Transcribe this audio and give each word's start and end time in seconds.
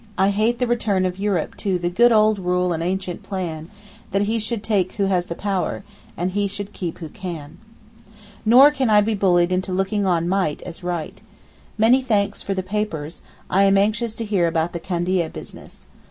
I 0.17 0.31
hate 0.31 0.57
the 0.57 0.65
return 0.65 1.05
of 1.05 1.19
Europe 1.19 1.55
to 1.57 1.77
'The 1.77 1.91
good 1.91 2.11
old 2.11 2.39
rule 2.39 2.73
and 2.73 2.81
ancient 2.81 3.21
plan, 3.21 3.69
That 4.09 4.23
he 4.23 4.39
should 4.39 4.63
take 4.63 4.93
who 4.93 5.03
has 5.05 5.27
the 5.27 5.35
power, 5.35 5.83
And 6.17 6.31
he 6.31 6.47
should 6.47 6.73
keep 6.73 6.97
who 6.97 7.07
can.' 7.07 7.59
Nor 8.43 8.71
can 8.71 8.89
I 8.89 9.01
be 9.01 9.13
bullied 9.13 9.51
into 9.51 9.71
looking 9.71 10.07
on 10.07 10.27
'might' 10.27 10.63
as 10.63 10.83
'right.' 10.83 11.21
Many 11.77 12.01
thanks 12.01 12.41
for 12.41 12.55
the 12.55 12.63
papers, 12.63 13.21
I 13.47 13.61
am 13.65 13.77
anxious 13.77 14.15
to 14.15 14.25
hear 14.25 14.47
about 14.47 14.73
the 14.73 14.79
Candia 14.79 15.29
business. 15.29 15.85